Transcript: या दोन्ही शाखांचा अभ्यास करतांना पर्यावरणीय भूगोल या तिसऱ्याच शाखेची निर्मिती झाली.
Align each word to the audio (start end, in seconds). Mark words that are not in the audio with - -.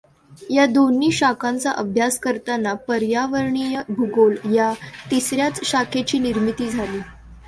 या 0.49 0.65
दोन्ही 0.65 1.11
शाखांचा 1.11 1.71
अभ्यास 1.71 2.17
करतांना 2.19 2.73
पर्यावरणीय 2.73 3.81
भूगोल 3.89 4.35
या 4.53 4.73
तिसऱ्याच 5.11 5.59
शाखेची 5.63 6.19
निर्मिती 6.19 6.69
झाली. 6.69 6.99